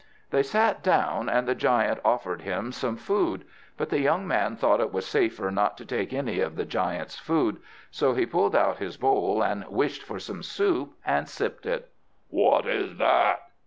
[0.31, 3.45] They sat down, and the giant offered him some food.
[3.77, 7.19] But the young man thought it was safer not to take any of the giant's
[7.19, 7.57] food,
[7.91, 11.91] so he pulled out his bowl, and wished for some soup, and sipped it.
[12.29, 13.43] "What is that?"